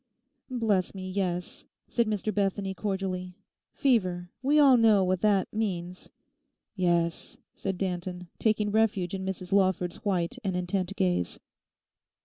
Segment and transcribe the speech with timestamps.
[0.49, 4.31] 'Bless me, yes,' said Mr Bethany cordially—'fever.
[4.41, 6.09] We all know what that means.'
[6.75, 11.37] 'Yes,' said Danton, taking refuge in Mrs Lawford's white and intent gaze.